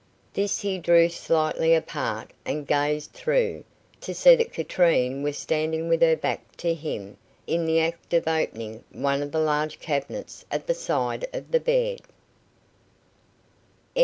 This 0.33 0.61
he 0.61 0.79
drew 0.79 1.09
slightly 1.09 1.75
apart 1.75 2.31
and 2.43 2.65
gazed 2.65 3.11
through, 3.13 3.63
to 3.99 4.15
see 4.15 4.33
that 4.35 4.51
Katrine 4.51 5.21
was 5.21 5.37
standing 5.37 5.87
with 5.89 6.01
her 6.01 6.15
back 6.15 6.57
to 6.57 6.73
him, 6.73 7.17
in 7.45 7.67
the 7.67 7.79
act 7.81 8.11
of 8.15 8.27
opening 8.27 8.83
one 8.91 9.21
of 9.21 9.31
the 9.31 9.37
large 9.37 9.79
cabinets 9.79 10.43
at 10.49 10.65
the 10.65 10.73
side 10.73 11.27
of 11.33 11.51
the 11.51 11.59
bed. 11.59 11.99